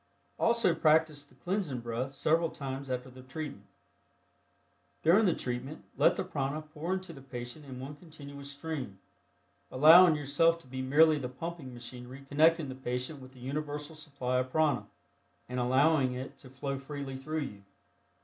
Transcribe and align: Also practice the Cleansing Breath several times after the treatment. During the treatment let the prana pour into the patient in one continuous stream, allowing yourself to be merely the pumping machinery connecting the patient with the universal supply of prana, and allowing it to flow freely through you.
Also 0.39 0.73
practice 0.73 1.25
the 1.25 1.35
Cleansing 1.35 1.81
Breath 1.81 2.15
several 2.15 2.49
times 2.49 2.89
after 2.89 3.11
the 3.11 3.21
treatment. 3.21 3.67
During 5.03 5.27
the 5.27 5.35
treatment 5.35 5.83
let 5.95 6.15
the 6.15 6.23
prana 6.23 6.63
pour 6.63 6.95
into 6.95 7.13
the 7.13 7.21
patient 7.21 7.65
in 7.65 7.79
one 7.79 7.95
continuous 7.97 8.49
stream, 8.51 8.97
allowing 9.69 10.15
yourself 10.15 10.57
to 10.61 10.67
be 10.67 10.81
merely 10.81 11.19
the 11.19 11.29
pumping 11.29 11.71
machinery 11.71 12.25
connecting 12.27 12.67
the 12.67 12.73
patient 12.73 13.21
with 13.21 13.33
the 13.33 13.39
universal 13.41 13.93
supply 13.93 14.39
of 14.39 14.49
prana, 14.49 14.87
and 15.47 15.59
allowing 15.59 16.13
it 16.13 16.35
to 16.39 16.49
flow 16.49 16.79
freely 16.79 17.15
through 17.15 17.41
you. 17.41 17.63